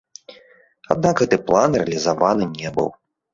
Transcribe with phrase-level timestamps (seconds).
[0.95, 2.91] Аднак гэты план рэалізаваны не быў.